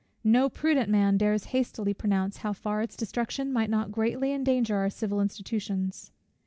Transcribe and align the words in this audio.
No 0.23 0.49
prudent 0.49 0.89
man 0.89 1.15
dares 1.17 1.43
hastily 1.53 1.93
pronounce 1.93 2.37
how 2.37 2.53
far 2.53 2.81
its 2.81 2.95
destruction 2.95 3.53
might 3.53 3.69
not 3.69 3.91
greatly 3.91 4.33
endanger 4.33 4.77
our 4.77 4.89
civil 4.89 5.21
institutions. 5.21 6.11